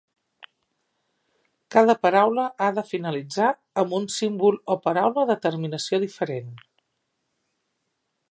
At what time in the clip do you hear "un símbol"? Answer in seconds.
3.99-4.57